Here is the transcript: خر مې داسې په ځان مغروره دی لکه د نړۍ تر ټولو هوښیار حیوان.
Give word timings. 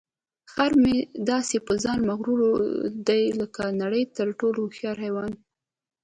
خر 0.51 0.71
مې 0.83 0.97
داسې 1.29 1.57
په 1.67 1.73
ځان 1.83 1.99
مغروره 2.09 2.49
دی 3.07 3.23
لکه 3.39 3.59
د 3.69 3.75
نړۍ 3.81 4.03
تر 4.17 4.27
ټولو 4.39 4.59
هوښیار 4.63 4.97
حیوان. 5.05 5.31